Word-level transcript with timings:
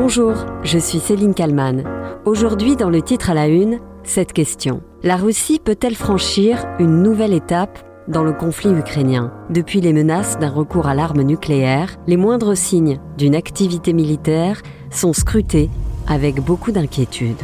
Bonjour, 0.00 0.46
je 0.62 0.78
suis 0.78 1.00
Céline 1.00 1.34
Kalman. 1.34 1.82
Aujourd'hui, 2.24 2.76
dans 2.76 2.88
le 2.88 3.02
titre 3.02 3.30
à 3.30 3.34
la 3.34 3.48
une, 3.48 3.80
cette 4.04 4.32
question. 4.32 4.80
La 5.02 5.16
Russie 5.16 5.58
peut-elle 5.58 5.96
franchir 5.96 6.64
une 6.78 7.02
nouvelle 7.02 7.32
étape 7.32 7.80
dans 8.06 8.22
le 8.22 8.32
conflit 8.32 8.70
ukrainien? 8.70 9.32
Depuis 9.50 9.80
les 9.80 9.92
menaces 9.92 10.38
d'un 10.38 10.50
recours 10.50 10.86
à 10.86 10.94
l'arme 10.94 11.22
nucléaire, 11.22 11.96
les 12.06 12.16
moindres 12.16 12.56
signes 12.56 13.00
d'une 13.18 13.34
activité 13.34 13.92
militaire 13.92 14.62
sont 14.88 15.12
scrutés 15.12 15.68
avec 16.06 16.36
beaucoup 16.36 16.70
d'inquiétude. 16.70 17.42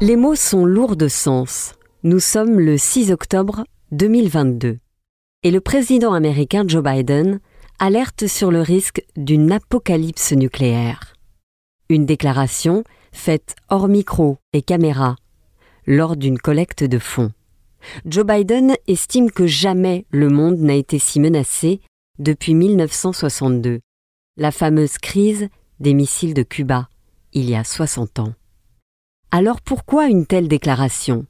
Les 0.00 0.14
mots 0.14 0.36
sont 0.36 0.64
lourds 0.64 0.94
de 0.94 1.08
sens. 1.08 1.74
Nous 2.04 2.20
sommes 2.20 2.60
le 2.60 2.78
6 2.78 3.10
octobre 3.10 3.64
2022 3.90 4.78
et 5.42 5.50
le 5.50 5.60
président 5.60 6.12
américain 6.12 6.62
Joe 6.64 6.84
Biden 6.84 7.40
alerte 7.80 8.28
sur 8.28 8.52
le 8.52 8.60
risque 8.60 9.04
d'une 9.16 9.50
apocalypse 9.50 10.30
nucléaire. 10.30 11.14
Une 11.88 12.06
déclaration 12.06 12.84
faite 13.10 13.56
hors 13.70 13.88
micro 13.88 14.38
et 14.52 14.62
caméra 14.62 15.16
lors 15.84 16.16
d'une 16.16 16.38
collecte 16.38 16.84
de 16.84 17.00
fonds. 17.00 17.32
Joe 18.06 18.24
Biden 18.24 18.76
estime 18.86 19.32
que 19.32 19.48
jamais 19.48 20.06
le 20.10 20.28
monde 20.28 20.58
n'a 20.58 20.74
été 20.74 21.00
si 21.00 21.18
menacé 21.18 21.80
depuis 22.20 22.54
1962, 22.54 23.80
la 24.36 24.52
fameuse 24.52 24.98
crise 24.98 25.48
des 25.80 25.94
missiles 25.94 26.34
de 26.34 26.44
Cuba, 26.44 26.88
il 27.32 27.50
y 27.50 27.56
a 27.56 27.64
60 27.64 28.20
ans. 28.20 28.34
Alors 29.30 29.60
pourquoi 29.60 30.08
une 30.08 30.24
telle 30.24 30.48
déclaration? 30.48 31.26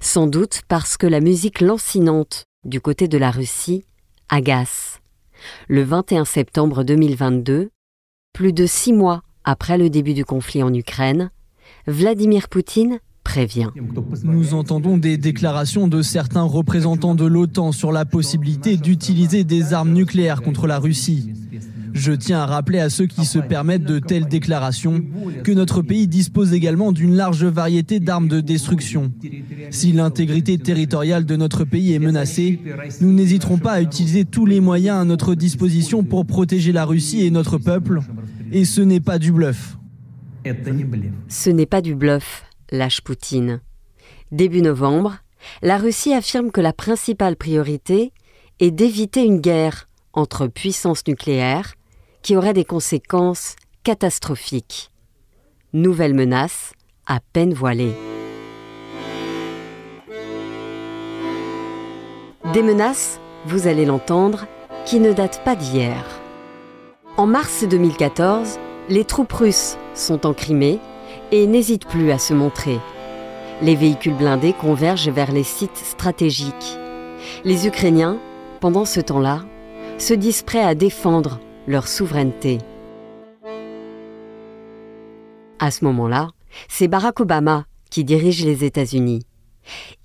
Sans 0.00 0.26
doute 0.26 0.62
parce 0.66 0.96
que 0.96 1.06
la 1.06 1.20
musique 1.20 1.60
lancinante 1.60 2.44
du 2.64 2.80
côté 2.80 3.06
de 3.06 3.18
la 3.18 3.30
Russie 3.30 3.84
agace. 4.30 5.00
Le 5.68 5.82
21 5.82 6.24
septembre 6.24 6.84
2022, 6.84 7.68
plus 8.32 8.54
de 8.54 8.64
six 8.64 8.94
mois 8.94 9.22
après 9.44 9.76
le 9.76 9.90
début 9.90 10.14
du 10.14 10.24
conflit 10.24 10.62
en 10.62 10.72
Ukraine, 10.72 11.30
Vladimir 11.86 12.48
Poutine 12.48 12.98
prévient. 13.24 13.68
Nous 14.22 14.54
entendons 14.54 14.96
des 14.96 15.18
déclarations 15.18 15.86
de 15.86 16.00
certains 16.00 16.44
représentants 16.44 17.14
de 17.14 17.26
l'OTAN 17.26 17.72
sur 17.72 17.92
la 17.92 18.06
possibilité 18.06 18.78
d'utiliser 18.78 19.44
des 19.44 19.74
armes 19.74 19.92
nucléaires 19.92 20.40
contre 20.40 20.66
la 20.66 20.78
Russie. 20.78 21.34
Je 21.94 22.12
tiens 22.12 22.40
à 22.40 22.46
rappeler 22.46 22.80
à 22.80 22.90
ceux 22.90 23.06
qui 23.06 23.24
se 23.24 23.38
permettent 23.38 23.84
de 23.84 24.00
telles 24.00 24.26
déclarations 24.26 25.00
que 25.44 25.52
notre 25.52 25.80
pays 25.80 26.08
dispose 26.08 26.52
également 26.52 26.90
d'une 26.90 27.14
large 27.14 27.44
variété 27.44 28.00
d'armes 28.00 28.26
de 28.26 28.40
destruction. 28.40 29.12
Si 29.70 29.92
l'intégrité 29.92 30.58
territoriale 30.58 31.24
de 31.24 31.36
notre 31.36 31.64
pays 31.64 31.94
est 31.94 32.00
menacée, 32.00 32.58
nous 33.00 33.12
n'hésiterons 33.12 33.58
pas 33.58 33.74
à 33.74 33.80
utiliser 33.80 34.24
tous 34.24 34.44
les 34.44 34.58
moyens 34.60 34.98
à 34.98 35.04
notre 35.04 35.36
disposition 35.36 36.02
pour 36.02 36.26
protéger 36.26 36.72
la 36.72 36.84
Russie 36.84 37.24
et 37.24 37.30
notre 37.30 37.58
peuple. 37.58 38.00
Et 38.50 38.64
ce 38.64 38.80
n'est 38.80 39.00
pas 39.00 39.20
du 39.20 39.30
bluff. 39.30 39.78
Ce 41.28 41.48
n'est 41.48 41.64
pas 41.64 41.80
du 41.80 41.94
bluff, 41.94 42.42
lâche 42.72 43.02
Poutine. 43.02 43.60
Début 44.32 44.62
novembre, 44.62 45.18
la 45.62 45.78
Russie 45.78 46.12
affirme 46.12 46.50
que 46.50 46.60
la 46.60 46.72
principale 46.72 47.36
priorité 47.36 48.12
est 48.58 48.72
d'éviter 48.72 49.24
une 49.24 49.40
guerre 49.40 49.88
entre 50.12 50.48
puissances 50.48 51.06
nucléaires 51.06 51.74
qui 52.24 52.36
aurait 52.36 52.54
des 52.54 52.64
conséquences 52.64 53.54
catastrophiques. 53.84 54.90
Nouvelle 55.74 56.14
menace 56.14 56.72
à 57.06 57.20
peine 57.20 57.52
voilée. 57.52 57.92
Des 62.54 62.62
menaces, 62.62 63.20
vous 63.44 63.66
allez 63.66 63.84
l'entendre, 63.84 64.46
qui 64.86 65.00
ne 65.00 65.12
datent 65.12 65.44
pas 65.44 65.54
d'hier. 65.54 66.02
En 67.18 67.26
mars 67.26 67.62
2014, 67.68 68.58
les 68.88 69.04
troupes 69.04 69.32
russes 69.32 69.76
sont 69.94 70.26
en 70.26 70.32
Crimée 70.32 70.78
et 71.30 71.46
n'hésitent 71.46 71.86
plus 71.86 72.10
à 72.10 72.18
se 72.18 72.32
montrer. 72.32 72.78
Les 73.60 73.76
véhicules 73.76 74.16
blindés 74.16 74.54
convergent 74.54 75.10
vers 75.10 75.30
les 75.30 75.44
sites 75.44 75.76
stratégiques. 75.76 76.78
Les 77.44 77.66
Ukrainiens, 77.66 78.18
pendant 78.60 78.86
ce 78.86 79.00
temps-là, 79.00 79.42
se 79.98 80.14
disent 80.14 80.42
prêts 80.42 80.64
à 80.64 80.74
défendre 80.74 81.38
leur 81.66 81.88
souveraineté. 81.88 82.58
À 85.58 85.70
ce 85.70 85.84
moment-là, 85.84 86.30
c'est 86.68 86.88
Barack 86.88 87.20
Obama 87.20 87.64
qui 87.90 88.04
dirige 88.04 88.44
les 88.44 88.64
États-Unis. 88.64 89.22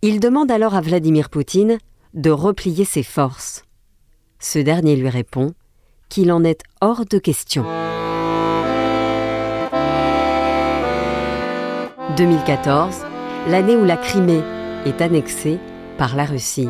Il 0.02 0.20
demande 0.20 0.52
alors 0.52 0.76
à 0.76 0.82
Vladimir 0.82 1.30
Poutine 1.30 1.78
de 2.14 2.30
replier 2.30 2.86
ses 2.86 3.04
forces. 3.04 3.64
Ce 4.40 4.60
dernier 4.60 4.96
lui 4.96 5.10
répond 5.10 5.54
qu'il 6.08 6.32
en 6.32 6.44
est 6.44 6.62
hors 6.82 7.06
de 7.06 7.18
question. 7.18 7.66
2014, 12.18 13.06
l'année 13.48 13.76
où 13.76 13.86
la 13.86 13.98
Crimée 13.98 14.42
est 14.86 15.02
annexée 15.02 15.60
par 15.98 16.16
la 16.16 16.26
Russie. 16.26 16.68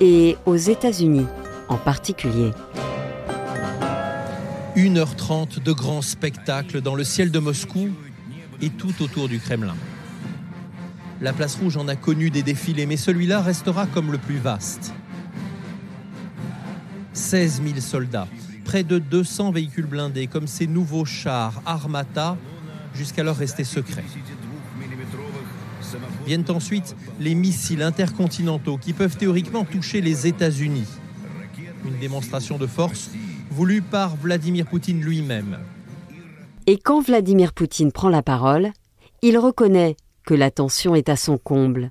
et 0.00 0.36
aux 0.46 0.56
États-Unis 0.56 1.26
en 1.68 1.76
particulier. 1.76 2.50
1h30 4.76 5.62
de 5.62 5.72
grands 5.72 6.02
spectacles 6.02 6.80
dans 6.80 6.94
le 6.94 7.04
ciel 7.04 7.30
de 7.30 7.38
Moscou 7.38 7.88
et 8.62 8.70
tout 8.70 9.02
autour 9.02 9.28
du 9.28 9.38
Kremlin. 9.38 9.74
La 11.20 11.32
place 11.32 11.56
rouge 11.56 11.76
en 11.76 11.88
a 11.88 11.96
connu 11.96 12.30
des 12.30 12.42
défilés, 12.42 12.86
mais 12.86 12.96
celui-là 12.96 13.40
restera 13.40 13.86
comme 13.86 14.12
le 14.12 14.18
plus 14.18 14.38
vaste. 14.38 14.94
16 17.12 17.62
000 17.64 17.80
soldats, 17.80 18.28
près 18.64 18.84
de 18.84 18.98
200 18.98 19.50
véhicules 19.50 19.86
blindés, 19.86 20.28
comme 20.28 20.46
ces 20.46 20.68
nouveaux 20.68 21.04
chars 21.04 21.60
Armata, 21.66 22.36
jusqu'alors 22.94 23.36
restés 23.36 23.64
secrets. 23.64 24.04
Viennent 26.26 26.50
ensuite 26.50 26.96
les 27.20 27.34
missiles 27.34 27.82
intercontinentaux 27.82 28.78
qui 28.78 28.92
peuvent 28.92 29.16
théoriquement 29.16 29.64
toucher 29.64 30.00
les 30.00 30.26
États-Unis. 30.26 30.86
Une 31.84 31.98
démonstration 31.98 32.58
de 32.58 32.66
force 32.66 33.10
voulue 33.50 33.82
par 33.82 34.16
Vladimir 34.16 34.66
Poutine 34.66 35.00
lui-même. 35.00 35.58
Et 36.66 36.76
quand 36.76 37.00
Vladimir 37.00 37.52
Poutine 37.52 37.92
prend 37.92 38.10
la 38.10 38.22
parole, 38.22 38.72
il 39.22 39.38
reconnaît 39.38 39.96
que 40.26 40.34
la 40.34 40.50
tension 40.50 40.94
est 40.94 41.08
à 41.08 41.16
son 41.16 41.38
comble, 41.38 41.90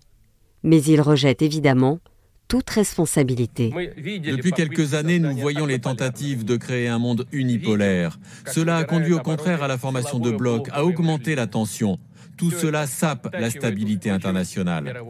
mais 0.64 0.81
il 0.84 1.02
rejette 1.02 1.41
évidemment 1.41 2.00
toute 2.47 2.69
responsabilité. 2.69 3.74
Depuis 3.97 4.52
quelques 4.52 4.94
années, 4.94 5.19
nous 5.19 5.35
voyons 5.35 5.66
les 5.66 5.79
tentatives 5.79 6.46
de 6.46 6.55
créer 6.55 6.88
un 6.88 6.99
monde 6.99 7.26
unipolaire. 7.32 8.20
Cela 8.53 8.78
a 8.78 8.84
conduit 8.84 9.14
au 9.14 9.20
contraire 9.20 9.64
à 9.64 9.67
la 9.67 9.78
formation 9.78 10.20
de 10.20 10.32
blocs, 10.32 10.70
à 10.72 10.85
augmenter 10.85 11.35
la 11.35 11.47
tension. 11.47 11.99
Tout 12.37 12.51
cela 12.51 12.85
sape 12.85 13.29
la 13.34 13.49
stabilité 13.49 14.09
internationale. 14.09 15.01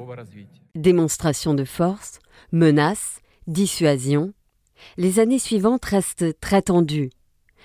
Démonstration 0.75 1.53
de 1.53 1.65
force, 1.65 2.19
menaces, 2.51 3.19
dissuasion. 3.47 4.33
Les 4.95 5.19
années 5.19 5.39
suivantes 5.39 5.83
restent 5.85 6.39
très 6.39 6.61
tendues, 6.61 7.09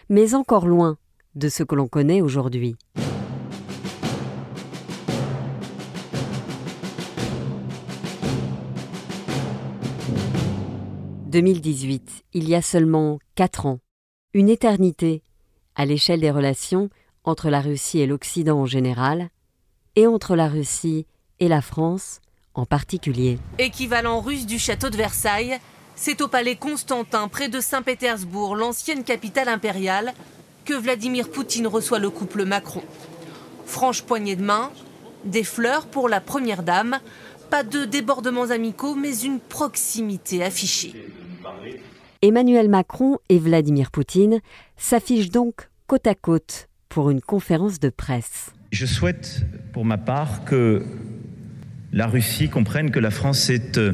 mais 0.09 0.35
encore 0.35 0.67
loin 0.67 0.99
de 1.35 1.49
ce 1.49 1.63
que 1.63 1.75
l'on 1.75 1.89
connaît 1.89 2.21
aujourd'hui. 2.21 2.77
«2018, 11.33 12.25
il 12.35 12.49
y 12.49 12.55
a 12.55 12.61
seulement 12.61 13.19
quatre 13.35 13.65
ans, 13.65 13.79
une 14.35 14.51
éternité 14.51 15.23
à 15.75 15.87
l'échelle 15.87 16.21
des 16.21 16.31
relations 16.31 16.91
entre 17.25 17.49
la 17.49 17.63
Russie 17.63 18.01
et 18.01 18.07
l'Occident 18.07 18.59
en 18.59 18.67
général, 18.67 19.31
et 19.97 20.07
entre 20.07 20.37
la 20.37 20.49
Russie 20.49 21.07
et 21.41 21.49
la 21.49 21.61
France 21.61 22.21
en 22.55 22.67
particulier. 22.67 23.39
Équivalent 23.59 24.21
russe 24.21 24.47
du 24.47 24.59
château 24.59 24.91
de 24.91 24.97
Versailles, 24.97 25.59
C'est 25.95 26.21
au 26.21 26.29
palais 26.29 26.57
Constantin, 26.57 27.29
près 27.29 27.49
de 27.49 27.61
Saint-Pétersbourg, 27.61 28.57
l'ancienne 28.57 29.05
capitale 29.05 29.49
impériale, 29.49 30.15
que 30.65 30.75
Vladimir 30.75 31.31
Poutine 31.31 31.67
reçoit 31.67 31.99
le 31.99 32.11
couple 32.11 32.45
Macron. 32.45 32.83
Franche 33.67 34.03
poignée 34.03 34.37
de 34.37 34.43
main, 34.43 34.71
des 35.25 35.45
fleurs 35.45 35.87
pour 35.87 36.09
la 36.09 36.21
première 36.21 36.63
dame, 36.63 36.99
pas 37.51 37.63
de 37.63 37.85
débordements 37.85 38.51
amicaux, 38.51 38.95
mais 38.95 39.19
une 39.21 39.39
proximité 39.39 40.43
affichée. 40.43 40.95
Emmanuel 42.23 42.69
Macron 42.69 43.19
et 43.29 43.39
Vladimir 43.39 43.91
Poutine 43.91 44.41
s'affichent 44.77 45.31
donc 45.31 45.69
côte 45.87 46.07
à 46.07 46.15
côte 46.15 46.69
pour 46.89 47.11
une 47.11 47.21
conférence 47.21 47.81
de 47.81 47.91
presse. 47.91 48.53
Je 48.73 48.87
souhaite, 48.87 49.43
pour 49.75 49.85
ma 49.85 49.99
part, 49.99 50.47
que 50.47 50.83
la 51.93 52.07
Russie 52.07 52.49
comprenne 52.49 52.91
que 52.91 52.99
la 52.99 53.11
France 53.11 53.51
est 53.51 53.77
euh, 53.77 53.93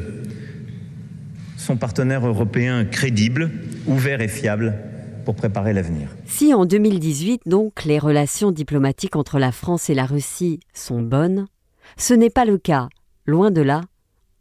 son 1.57 1.77
partenaire 1.77 2.25
européen 2.25 2.85
crédible, 2.85 3.51
ouvert 3.89 4.21
et 4.21 4.29
fiable 4.29 4.79
pour 5.25 5.35
préparer 5.35 5.73
l'avenir. 5.73 6.17
Si 6.27 6.55
en 6.55 6.65
2018, 6.65 7.43
donc, 7.47 7.85
les 7.85 7.99
relations 7.99 8.53
diplomatiques 8.53 9.17
entre 9.17 9.41
la 9.41 9.51
France 9.51 9.91
et 9.91 9.95
la 9.95 10.07
Russie 10.07 10.61
sont 10.73 11.03
bonnes, 11.03 11.49
ce 11.97 12.15
n'est 12.15 12.31
pas 12.31 12.45
le 12.45 12.57
cas, 12.57 12.89
loin 13.27 13.51
de 13.51 13.63
là, 13.63 13.81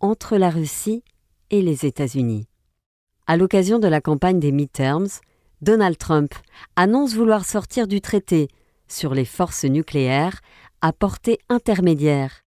entre 0.02 0.38
la 0.38 0.52
Russie 0.52 1.04
et 1.50 1.64
les 1.64 1.88
États-Unis. 1.88 2.46
À 3.26 3.38
l'occasion 3.38 3.80
de 3.80 3.88
la 3.88 4.02
campagne 4.02 4.40
des 4.40 4.52
midterms, 4.52 5.08
Donald 5.64 5.98
Trump 5.98 6.36
annonce 6.76 7.16
vouloir 7.16 7.44
sortir 7.44 7.88
du 7.88 8.02
traité 8.02 8.50
sur 8.88 9.14
les 9.14 9.26
forces 9.26 9.66
nucléaires 9.66 10.42
à 10.82 10.94
portée 10.94 11.40
intermédiaire. 11.50 12.44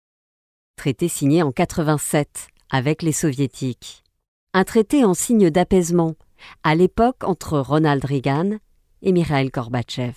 Traité 0.77 1.09
signé 1.09 1.43
en 1.43 1.53
87 1.53 2.49
avec 2.71 3.03
les 3.03 3.13
soviétiques. 3.13 4.03
Un 4.53 4.65
traité 4.65 5.05
en 5.05 5.15
signe 5.15 5.51
d'apaisement, 5.51 6.15
à 6.63 6.75
l'époque 6.75 7.25
entre 7.25 7.59
Ronald 7.59 8.05
Reagan 8.05 8.59
et 9.03 9.13
Mikhail 9.13 9.49
Gorbatchev. 9.51 10.17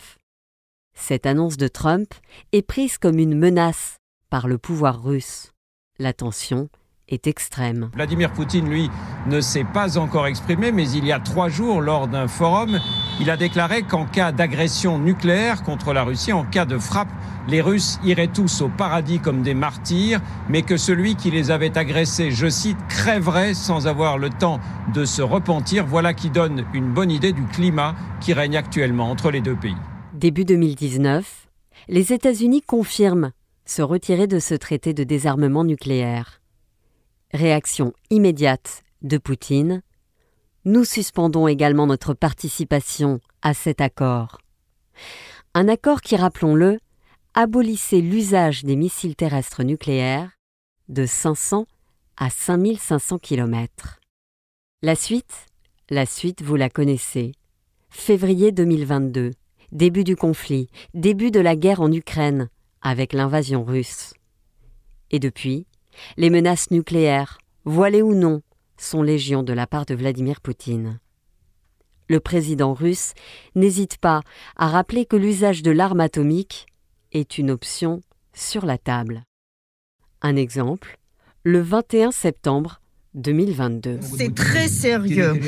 Cette 0.93 1.25
annonce 1.25 1.57
de 1.57 1.67
Trump 1.67 2.13
est 2.51 2.61
prise 2.61 2.97
comme 2.97 3.19
une 3.19 3.37
menace 3.37 3.97
par 4.29 4.47
le 4.47 4.57
pouvoir 4.57 5.03
russe. 5.03 5.51
La 5.99 6.13
tension 6.13 6.69
est 7.13 7.27
extrême. 7.27 7.89
Vladimir 7.93 8.31
Poutine, 8.31 8.69
lui, 8.69 8.89
ne 9.27 9.39
s'est 9.39 9.63
pas 9.63 9.97
encore 9.97 10.27
exprimé, 10.27 10.71
mais 10.71 10.89
il 10.89 11.05
y 11.05 11.11
a 11.11 11.19
trois 11.19 11.49
jours, 11.49 11.81
lors 11.81 12.07
d'un 12.07 12.27
forum, 12.27 12.79
il 13.19 13.29
a 13.29 13.37
déclaré 13.37 13.83
qu'en 13.83 14.05
cas 14.05 14.31
d'agression 14.31 14.99
nucléaire 14.99 15.63
contre 15.63 15.93
la 15.93 16.03
Russie, 16.03 16.33
en 16.33 16.43
cas 16.43 16.65
de 16.65 16.77
frappe, 16.77 17.09
les 17.47 17.61
Russes 17.61 17.99
iraient 18.03 18.27
tous 18.27 18.61
au 18.61 18.69
paradis 18.69 19.19
comme 19.19 19.41
des 19.41 19.53
martyrs, 19.53 20.21
mais 20.49 20.61
que 20.61 20.77
celui 20.77 21.15
qui 21.15 21.29
les 21.29 21.51
avait 21.51 21.77
agressés, 21.77 22.31
je 22.31 22.47
cite, 22.47 22.77
crèverait 22.87 23.53
sans 23.53 23.87
avoir 23.87 24.17
le 24.17 24.29
temps 24.29 24.59
de 24.93 25.05
se 25.05 25.21
repentir. 25.21 25.85
Voilà 25.85 26.13
qui 26.13 26.29
donne 26.29 26.65
une 26.73 26.91
bonne 26.93 27.11
idée 27.11 27.33
du 27.33 27.43
climat 27.43 27.95
qui 28.21 28.33
règne 28.33 28.57
actuellement 28.57 29.09
entre 29.09 29.29
les 29.29 29.41
deux 29.41 29.55
pays. 29.55 29.75
Début 30.13 30.45
2019, 30.45 31.47
les 31.89 32.13
États-Unis 32.13 32.61
confirment 32.61 33.31
se 33.65 33.81
retirer 33.81 34.27
de 34.27 34.39
ce 34.39 34.53
traité 34.53 34.93
de 34.93 35.03
désarmement 35.03 35.63
nucléaire. 35.63 36.42
Réaction 37.33 37.93
immédiate 38.11 38.83
de 39.01 39.17
Poutine. 39.17 39.81
Nous 40.65 40.85
suspendons 40.85 41.47
également 41.47 41.87
notre 41.87 42.13
participation 42.13 43.19
à 43.41 43.55
cet 43.55 43.81
accord. 43.81 44.37
Un 45.55 45.67
accord 45.67 46.01
qui, 46.01 46.15
rappelons-le, 46.15 46.79
abolissait 47.33 48.01
l'usage 48.01 48.63
des 48.63 48.75
missiles 48.75 49.15
terrestres 49.15 49.63
nucléaires 49.63 50.29
de 50.89 51.07
500 51.07 51.65
à 52.17 52.29
5500 52.29 53.17
km. 53.17 53.99
La 54.83 54.93
suite 54.93 55.47
La 55.89 56.05
suite, 56.05 56.43
vous 56.43 56.55
la 56.55 56.69
connaissez. 56.69 57.31
Février 57.89 58.51
2022, 58.51 59.31
début 59.71 60.03
du 60.03 60.15
conflit, 60.15 60.69
début 60.93 61.31
de 61.31 61.39
la 61.39 61.55
guerre 61.55 61.81
en 61.81 61.91
Ukraine, 61.91 62.49
avec 62.83 63.11
l'invasion 63.11 63.63
russe. 63.63 64.13
Et 65.09 65.17
depuis, 65.17 65.65
les 66.17 66.29
menaces 66.29 66.71
nucléaires, 66.71 67.37
voilées 67.65 68.01
ou 68.01 68.13
non, 68.13 68.41
sont 68.77 69.01
légion 69.01 69.43
de 69.43 69.53
la 69.53 69.67
part 69.67 69.85
de 69.85 69.95
Vladimir 69.95 70.41
Poutine. 70.41 70.99
Le 72.09 72.19
président 72.19 72.73
russe 72.73 73.13
n'hésite 73.55 73.97
pas 73.97 74.21
à 74.55 74.67
rappeler 74.67 75.05
que 75.05 75.15
l'usage 75.15 75.63
de 75.63 75.71
l'arme 75.71 76.01
atomique 76.01 76.67
est 77.11 77.37
une 77.37 77.51
option 77.51 78.01
sur 78.33 78.65
la 78.65 78.77
table. 78.77 79.23
Un 80.21 80.35
exemple, 80.35 80.99
le 81.43 81.61
21 81.61 82.11
septembre 82.11 82.81
2022. 83.15 83.99
C'est 84.17 84.33
très 84.33 84.67
sérieux. 84.67 85.39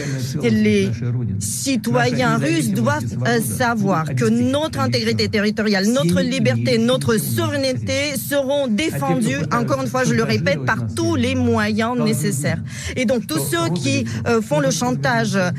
Les 0.43 0.91
citoyens 1.39 2.37
russes 2.37 2.69
doivent 2.69 3.17
euh, 3.25 3.41
savoir 3.41 4.13
que 4.13 4.25
notre 4.25 4.79
intégrité 4.79 5.29
territoriale, 5.29 5.87
notre 5.87 6.21
liberté, 6.21 6.77
notre 6.77 7.17
souveraineté 7.17 8.17
seront 8.17 8.67
défendues, 8.67 9.39
encore 9.51 9.81
une 9.81 9.87
fois, 9.87 10.03
je 10.03 10.13
le 10.13 10.23
répète, 10.23 10.63
par 10.63 10.85
tous 10.95 11.15
les 11.15 11.33
moyens 11.33 11.97
nécessaires. 11.97 12.61
Et 12.95 13.05
donc 13.05 13.25
tous 13.25 13.39
ceux 13.39 13.69
qui 13.73 14.05
euh, 14.27 14.41
font 14.41 14.59
le 14.59 14.69
chantage 14.69 15.35
euh, 15.35 15.51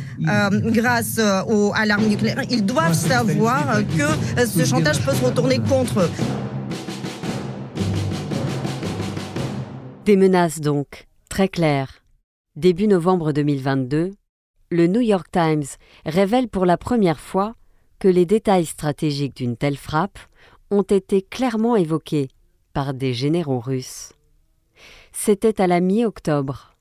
grâce 0.70 1.18
à 1.18 1.86
l'arme 1.86 2.06
nucléaire, 2.06 2.42
ils 2.50 2.64
doivent 2.64 2.94
savoir 2.94 3.80
que 3.98 4.46
ce 4.46 4.64
chantage 4.64 5.00
peut 5.00 5.12
se 5.12 5.24
retourner 5.24 5.58
contre 5.58 6.00
eux. 6.00 6.10
Des 10.04 10.16
menaces 10.16 10.60
donc 10.60 11.06
très 11.36 11.50
clair. 11.50 12.02
Début 12.54 12.86
novembre 12.86 13.30
2022, 13.32 14.12
le 14.70 14.86
New 14.86 15.02
York 15.02 15.26
Times 15.30 15.66
révèle 16.06 16.48
pour 16.48 16.64
la 16.64 16.78
première 16.78 17.20
fois 17.20 17.56
que 17.98 18.08
les 18.08 18.24
détails 18.24 18.64
stratégiques 18.64 19.36
d'une 19.36 19.54
telle 19.54 19.76
frappe 19.76 20.18
ont 20.70 20.80
été 20.80 21.20
clairement 21.20 21.76
évoqués 21.76 22.28
par 22.72 22.94
des 22.94 23.12
généraux 23.12 23.60
russes. 23.60 24.14
C'était 25.12 25.60
à 25.60 25.66
la 25.66 25.80
mi-octobre. 25.80 26.74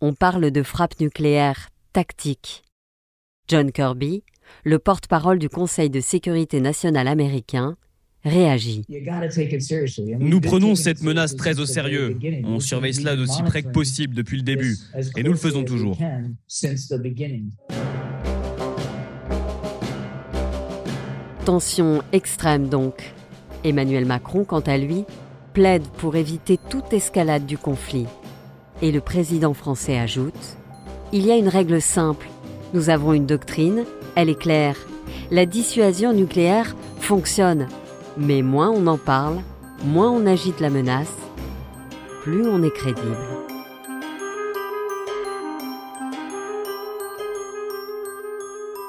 On 0.00 0.12
parle 0.12 0.50
de 0.50 0.64
frappe 0.64 0.98
nucléaire 0.98 1.68
tactique. 1.92 2.64
John 3.46 3.70
Kirby, 3.70 4.24
le 4.64 4.80
porte-parole 4.80 5.38
du 5.38 5.48
Conseil 5.48 5.88
de 5.88 6.00
sécurité 6.00 6.60
nationale 6.60 7.06
américain, 7.06 7.76
réagit. 8.24 8.84
Nous 10.18 10.40
prenons 10.40 10.74
cette 10.74 11.02
menace 11.02 11.36
très 11.36 11.60
au 11.60 11.66
sérieux. 11.66 12.16
On 12.44 12.60
surveille 12.60 12.94
cela 12.94 13.16
d'aussi 13.16 13.42
près 13.42 13.62
que 13.62 13.68
possible 13.68 14.14
depuis 14.14 14.36
le 14.36 14.42
début. 14.42 14.76
Et 15.16 15.22
nous 15.22 15.32
le 15.32 15.38
faisons 15.38 15.64
toujours. 15.64 15.98
Tension 21.44 22.02
extrême 22.12 22.68
donc. 22.68 23.12
Emmanuel 23.64 24.06
Macron, 24.06 24.44
quant 24.44 24.60
à 24.60 24.78
lui, 24.78 25.04
plaide 25.52 25.86
pour 25.98 26.16
éviter 26.16 26.58
toute 26.70 26.92
escalade 26.92 27.46
du 27.46 27.58
conflit. 27.58 28.06
Et 28.82 28.92
le 28.92 29.00
président 29.00 29.54
français 29.54 29.98
ajoute 29.98 30.56
Il 31.12 31.24
y 31.24 31.30
a 31.30 31.36
une 31.36 31.48
règle 31.48 31.80
simple. 31.80 32.28
Nous 32.72 32.90
avons 32.90 33.12
une 33.12 33.26
doctrine, 33.26 33.84
elle 34.16 34.28
est 34.28 34.38
claire. 34.38 34.76
La 35.30 35.46
dissuasion 35.46 36.12
nucléaire 36.12 36.74
fonctionne 36.98 37.68
mais 38.16 38.42
moins 38.42 38.70
on 38.70 38.86
en 38.86 38.98
parle, 38.98 39.38
moins 39.84 40.10
on 40.10 40.26
agite 40.26 40.60
la 40.60 40.70
menace, 40.70 41.16
plus 42.22 42.46
on 42.46 42.62
est 42.62 42.74
crédible. 42.74 43.16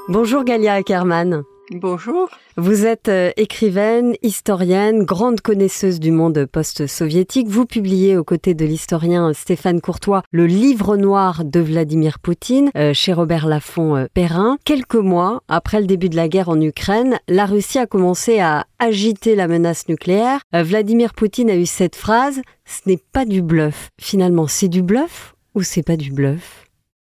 Bonjour 0.08 0.44
Galia 0.44 0.74
Ackerman. 0.76 1.44
Bonjour. 1.72 2.30
Vous 2.58 2.86
êtes 2.86 3.10
euh, 3.10 3.32
écrivaine, 3.38 4.14
historienne, 4.22 5.04
grande 5.04 5.42
connaisseuse 5.42 6.00
du 6.00 6.12
monde 6.12 6.46
post-soviétique. 6.46 7.48
Vous 7.48 7.66
publiez 7.66 8.18
aux 8.18 8.24
côtés 8.24 8.54
de 8.54 8.66
l'historien 8.66 9.34
Stéphane 9.34 9.82
Courtois 9.82 10.22
le 10.32 10.46
livre 10.46 10.96
noir 10.96 11.44
de 11.44 11.60
Vladimir 11.60 12.20
Poutine 12.20 12.70
euh, 12.78 12.94
chez 12.94 13.14
Robert 13.14 13.48
Laffont 13.48 13.96
euh, 13.96 14.06
Perrin. 14.14 14.58
Quelques 14.64 14.94
mois 14.94 15.42
après 15.48 15.82
le 15.82 15.88
début 15.88 16.10
de 16.10 16.16
la 16.16 16.28
guerre 16.28 16.50
en 16.50 16.62
Ukraine, 16.62 17.18
la 17.28 17.48
Russie 17.48 17.80
a 17.80 17.88
commencé 17.88 18.40
à 18.40 18.68
agiter 18.78 19.34
la 19.36 19.48
menace 19.48 19.88
nucléaire. 19.90 20.42
Vladimir 20.54 21.14
Poutine 21.14 21.50
a 21.50 21.56
eu 21.56 21.66
cette 21.66 21.96
phrase 21.96 22.42
"Ce 22.66 22.88
n'est 22.88 23.02
pas 23.12 23.26
du 23.26 23.42
bluff." 23.42 23.90
Finalement, 24.00 24.48
c'est 24.48 24.68
du 24.68 24.84
bluff 24.84 25.34
ou 25.56 25.64
c'est 25.64 25.84
pas 25.84 25.98
du 25.98 26.12
bluff? 26.12 26.65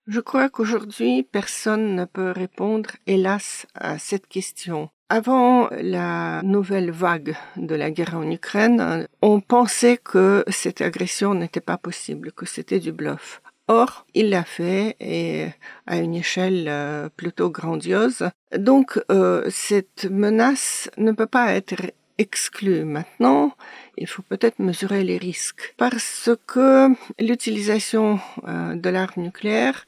Je 0.06 0.20
crois 0.20 0.48
qu'aujourd'hui, 0.48 1.22
personne 1.22 1.94
ne 1.96 2.04
peut 2.04 2.30
répondre, 2.30 2.90
hélas, 3.06 3.66
à 3.75 3.98
cette 3.98 4.28
question. 4.28 4.90
Avant 5.08 5.68
la 5.70 6.42
nouvelle 6.42 6.90
vague 6.90 7.36
de 7.56 7.75
la 7.75 7.90
guerre 7.90 8.16
en 8.16 8.28
Ukraine, 8.30 9.06
on 9.22 9.40
pensait 9.40 9.98
que 9.98 10.44
cette 10.48 10.80
agression 10.80 11.34
n'était 11.34 11.60
pas 11.60 11.76
possible, 11.76 12.32
que 12.32 12.46
c'était 12.46 12.80
du 12.80 12.92
bluff. 12.92 13.40
Or, 13.68 14.06
il 14.14 14.30
l'a 14.30 14.44
fait 14.44 14.96
et 15.00 15.46
à 15.86 15.96
une 15.98 16.14
échelle 16.14 16.66
euh, 16.68 17.08
plutôt 17.16 17.50
grandiose. 17.50 18.30
Donc, 18.56 19.00
euh, 19.10 19.44
cette 19.50 20.06
menace 20.08 20.88
ne 20.98 21.10
peut 21.10 21.26
pas 21.26 21.52
être 21.52 21.75
exclue 22.18 22.85
maintenant 22.85 23.52
il 23.99 24.06
faut 24.06 24.23
peut-être 24.23 24.58
mesurer 24.58 25.04
les 25.04 25.18
risques 25.18 25.75
parce 25.76 26.30
que 26.46 26.88
l'utilisation 27.18 28.20
euh, 28.46 28.75
de 28.75 28.88
l'arme 28.90 29.23
nucléaire 29.23 29.87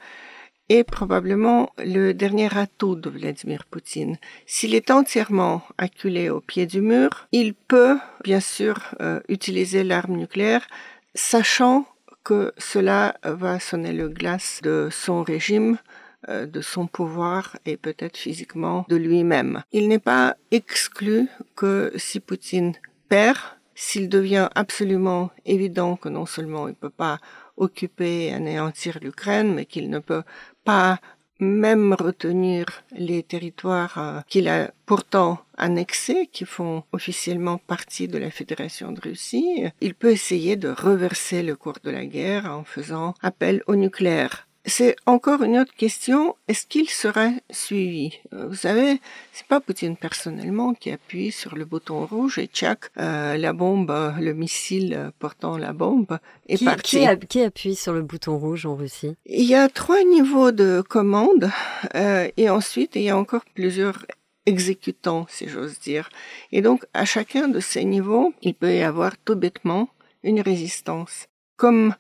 est 0.69 0.85
probablement 0.85 1.73
le 1.79 2.13
dernier 2.13 2.49
atout 2.57 2.95
de 2.95 3.09
Vladimir 3.09 3.65
Poutine. 3.65 4.19
S'il 4.47 4.75
est 4.75 4.91
entièrement 4.91 5.63
acculé 5.79 6.29
au 6.29 6.41
pied 6.41 6.67
du 6.67 6.83
mur, 6.83 7.27
il 7.33 7.55
peut 7.55 7.97
bien 8.23 8.41
sûr 8.41 8.95
euh, 9.01 9.21
utiliser 9.29 9.83
l'arme 9.83 10.17
nucléaire, 10.17 10.67
sachant 11.15 11.87
que 12.23 12.53
cela 12.59 13.17
va 13.25 13.59
sonner 13.61 13.93
le 13.93 14.09
glace 14.11 14.61
de 14.63 14.89
son 14.91 15.23
régime, 15.23 15.79
de 16.27 16.61
son 16.61 16.87
pouvoir 16.87 17.57
et 17.65 17.77
peut-être 17.77 18.17
physiquement 18.17 18.85
de 18.89 18.97
lui-même. 18.97 19.63
Il 19.73 19.89
n'est 19.89 19.99
pas 19.99 20.37
exclu 20.51 21.29
que 21.55 21.93
si 21.97 22.19
Poutine 22.21 22.75
perd, 23.09 23.39
s'il 23.75 24.09
devient 24.09 24.49
absolument 24.57 25.31
évident 25.47 25.97
que 25.97 26.09
non 26.09 26.27
seulement 26.27 26.67
il 26.67 26.73
ne 26.73 26.77
peut 26.77 26.91
pas 26.91 27.21
occuper 27.57 28.27
et 28.27 28.35
anéantir 28.35 28.99
l'Ukraine, 29.01 29.55
mais 29.55 29.67
qu'il 29.67 29.91
ne 29.91 29.99
peut 29.99 30.25
pas 30.65 30.99
même 31.41 31.95
retenir 31.95 32.67
les 32.93 33.23
territoires 33.23 33.99
euh, 33.99 34.21
qu'il 34.29 34.49
a 34.49 34.73
pourtant 34.87 35.39
annexés, 35.57 36.29
qui 36.33 36.45
font 36.45 36.83
officiellement 36.93 37.59
partie 37.59 38.09
de 38.09 38.19
la 38.19 38.31
Fédération 38.31 38.91
de 38.91 39.01
Russie, 39.01 39.65
il 39.81 39.95
peut 39.95 40.11
essayer 40.11 40.57
de 40.57 40.69
reverser 40.69 41.43
le 41.43 41.55
cours 41.55 41.79
de 41.85 41.91
la 41.91 42.07
guerre 42.07 42.47
en 42.47 42.65
faisant 42.65 43.15
appel 43.23 43.63
au 43.67 43.77
nucléaire 43.77 44.48
c'est 44.69 44.97
encore 45.07 45.43
une 45.43 45.59
autre 45.59 45.75
question. 45.75 46.37
Est-ce 46.49 46.67
qu'il 46.67 46.89
serait 46.89 47.43
suivi? 47.51 48.19
Euh, 48.33 48.47
Vous 48.49 48.55
savez, 48.55 49.01
c'est 49.33 49.47
pas 49.47 49.61
Poutine 49.61 49.97
personnellement 49.97 50.75
qui 50.75 50.91
appuie 50.91 51.33
sur 51.33 51.55
le 51.55 51.65
bouton 51.65 52.07
rouge 52.07 52.39
et 52.39 52.47
tchac, 52.47 52.87
euh, 52.99 53.37
la 53.37 53.53
bombe, 53.53 54.15
le 54.21 54.33
missile 54.33 55.11
portant 55.19 55.59
la 55.59 55.73
bombe 55.73 56.19
est 56.49 56.63
parti. 56.65 57.05
Qui, 57.29 57.43
appuie 57.43 57.75
sur 57.75 57.93
le 57.93 58.03
bouton 58.03 58.39
rouge 58.39 58.67
en 58.67 58.77
Russie? 58.77 59.17
Il 59.27 59.45
y 59.45 59.55
a 59.55 59.69
trois 59.69 60.03
niveaux 60.05 60.51
de 60.51 60.83
commande 60.87 61.51
euh, 61.95 62.29
et 62.37 62.51
ensuite 62.51 62.97
il 62.97 63.03
y 63.03 63.11
a 63.11 63.17
encore 63.17 63.45
plusieurs 63.55 64.05
exécutants, 64.47 65.27
si 65.29 65.49
j'ose 65.49 65.79
dire. 65.79 66.09
Et 66.53 66.63
donc 66.63 66.85
à 66.95 67.05
chacun 67.05 67.49
de 67.49 67.61
ces 67.61 67.85
niveaux, 67.85 68.33
il 68.43 68.55
peut 68.55 68.75
y 68.75 68.83
avoir 68.83 69.17
tout 69.25 69.37
bêtement 69.37 69.89
une 70.23 70.41
résistance. 70.41 71.27
Comme 71.57 71.95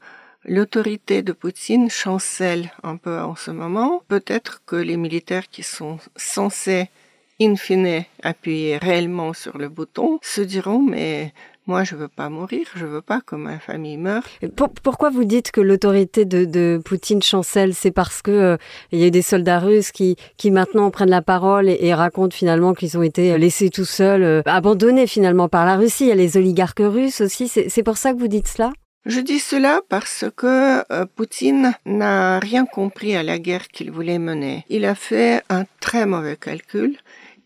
L'autorité 0.50 1.20
de 1.20 1.32
Poutine 1.32 1.90
chancelle 1.90 2.72
un 2.82 2.96
peu 2.96 3.18
en 3.18 3.36
ce 3.36 3.50
moment. 3.50 4.02
Peut-être 4.08 4.62
que 4.64 4.76
les 4.76 4.96
militaires 4.96 5.50
qui 5.50 5.62
sont 5.62 5.98
censés, 6.16 6.88
in 7.38 7.54
fine, 7.56 8.04
appuyer 8.22 8.78
réellement 8.78 9.34
sur 9.34 9.58
le 9.58 9.68
bouton 9.68 10.18
se 10.22 10.40
diront 10.40 10.80
mais 10.80 11.34
moi, 11.66 11.84
je 11.84 11.96
veux 11.96 12.08
pas 12.08 12.30
mourir, 12.30 12.66
je 12.76 12.86
veux 12.86 13.02
pas 13.02 13.20
que 13.20 13.36
ma 13.36 13.58
famille 13.58 13.98
meure. 13.98 14.22
pourquoi 14.82 15.10
vous 15.10 15.24
dites 15.24 15.50
que 15.50 15.60
l'autorité 15.60 16.24
de, 16.24 16.80
Poutine 16.82 17.22
chancelle? 17.22 17.74
C'est 17.74 17.90
parce 17.90 18.22
que 18.22 18.30
euh, 18.30 18.56
y 18.90 19.04
a 19.04 19.10
des 19.10 19.20
soldats 19.20 19.58
russes 19.58 19.92
qui, 19.92 20.16
qui 20.38 20.50
maintenant 20.50 20.90
prennent 20.90 21.10
la 21.10 21.20
parole 21.20 21.68
et, 21.68 21.92
racontent 21.92 22.34
finalement 22.34 22.72
qu'ils 22.72 22.96
ont 22.96 23.02
été 23.02 23.36
laissés 23.36 23.68
tout 23.68 23.84
seuls, 23.84 24.22
euh, 24.22 24.40
abandonnés 24.46 25.06
finalement 25.06 25.50
par 25.50 25.66
la 25.66 25.76
Russie. 25.76 26.04
Il 26.04 26.08
y 26.08 26.12
a 26.12 26.14
les 26.14 26.38
oligarques 26.38 26.80
russes 26.82 27.20
aussi. 27.20 27.48
C'est 27.48 27.82
pour 27.82 27.98
ça 27.98 28.14
que 28.14 28.18
vous 28.18 28.28
dites 28.28 28.48
cela? 28.48 28.72
Je 29.06 29.20
dis 29.20 29.38
cela 29.38 29.80
parce 29.88 30.24
que 30.36 30.84
euh, 30.92 31.06
Poutine 31.06 31.74
n'a 31.86 32.38
rien 32.40 32.66
compris 32.66 33.16
à 33.16 33.22
la 33.22 33.38
guerre 33.38 33.68
qu'il 33.68 33.90
voulait 33.90 34.18
mener. 34.18 34.64
Il 34.68 34.84
a 34.84 34.94
fait 34.94 35.42
un 35.48 35.64
très 35.80 36.04
mauvais 36.04 36.36
calcul, 36.36 36.98